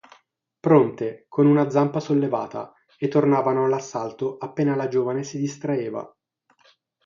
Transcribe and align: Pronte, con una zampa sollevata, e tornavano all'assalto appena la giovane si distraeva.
Pronte, 0.59 1.27
con 1.29 1.45
una 1.45 1.69
zampa 1.69 1.99
sollevata, 1.99 2.73
e 2.97 3.07
tornavano 3.07 3.65
all'assalto 3.65 4.37
appena 4.39 4.75
la 4.75 4.87
giovane 4.87 5.23
si 5.23 5.37
distraeva. 5.37 6.11